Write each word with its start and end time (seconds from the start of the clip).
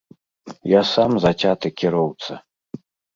Я 0.69 0.79
сам 0.91 1.11
зацяты 1.25 1.67
кіроўца. 1.83 2.39